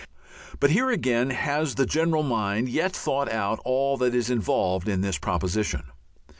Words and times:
But 0.59 0.71
here, 0.71 0.89
again, 0.89 1.29
has 1.29 1.75
the 1.75 1.85
general 1.85 2.23
mind 2.23 2.69
yet 2.69 2.91
thought 2.91 3.31
out 3.31 3.59
all 3.63 3.97
that 3.97 4.15
is 4.15 4.31
involved 4.31 4.89
in 4.89 5.01
this 5.01 5.19
proposition? 5.19 5.83